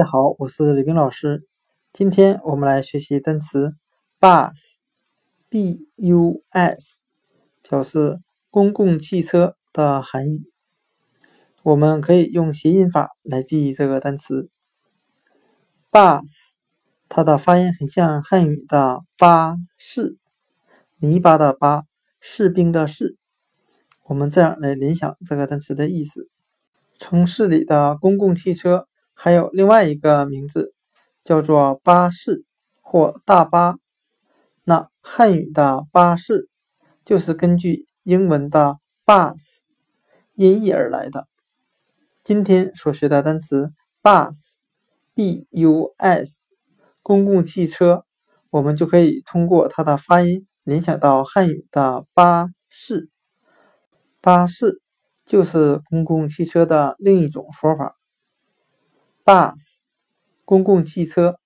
[0.00, 1.46] 大家好，我是李冰老师。
[1.92, 3.74] 今天我们来学习单词
[4.18, 4.72] bus，b-u-s，
[7.60, 8.18] 表示
[8.48, 10.46] 公共汽车的含义。
[11.62, 14.48] 我们可以用谐音法来记忆这个单词
[15.90, 16.54] bus，
[17.10, 20.16] 它的发音很像汉语的巴士，
[20.96, 21.82] 泥巴的巴，
[22.20, 23.18] 士兵的士。
[24.04, 26.30] 我们这样来联想这个单词的意思：
[26.96, 28.86] 城市里的公共汽车。
[29.22, 30.72] 还有另外一个名字
[31.22, 32.46] 叫做巴士
[32.80, 33.74] 或大巴。
[34.64, 36.48] 那汉语的巴士
[37.04, 39.58] 就是根据英文的 bus
[40.32, 41.28] 音译而来的。
[42.24, 44.48] 今天所学的单词 bus，b-u-s，
[47.02, 48.06] 公共汽车，
[48.48, 53.10] 我们就可以通过它的发音联想到汉语的巴士。
[54.22, 54.80] 巴士
[55.26, 57.99] 就是公共汽车的另一种说法。
[59.30, 59.82] bus，
[60.44, 61.38] 公共汽车。